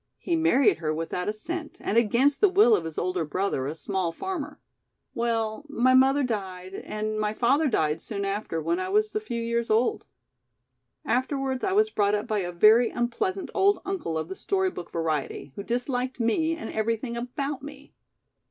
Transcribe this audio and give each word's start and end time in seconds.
He 0.17 0.35
married 0.35 0.77
her 0.79 0.91
without 0.91 1.29
a 1.29 1.33
cent 1.33 1.77
and 1.79 1.95
against 1.95 2.41
the 2.41 2.49
will 2.49 2.75
of 2.75 2.85
his 2.85 2.97
older 2.97 3.23
brother, 3.23 3.67
a 3.67 3.75
small 3.75 4.11
farmer. 4.11 4.59
Well, 5.13 5.63
my 5.69 5.93
mother 5.93 6.23
died 6.23 6.73
and 6.73 7.19
my 7.19 7.33
father 7.35 7.67
died 7.67 8.01
soon 8.01 8.25
after 8.25 8.59
when 8.59 8.79
I 8.79 8.89
was 8.89 9.13
a 9.13 9.19
few 9.19 9.39
years 9.39 9.69
old. 9.69 10.05
Afterwards 11.05 11.63
I 11.63 11.73
was 11.73 11.91
brought 11.91 12.15
up 12.15 12.25
by 12.25 12.39
a 12.39 12.51
very 12.51 12.89
unpleasant 12.89 13.51
old 13.53 13.79
uncle 13.85 14.17
of 14.17 14.27
the 14.27 14.35
story 14.35 14.71
book 14.71 14.91
variety, 14.91 15.51
who 15.55 15.61
disliked 15.61 16.19
me 16.19 16.55
and 16.57 16.71
everything 16.71 17.15
about 17.15 17.61
me. 17.61 17.93